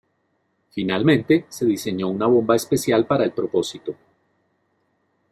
[0.71, 3.93] Finalmente, se diseñó una bomba especial para el propósito.